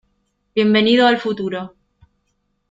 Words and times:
bienvenido 0.55 1.05
al 1.05 1.19
futuro. 1.19 1.75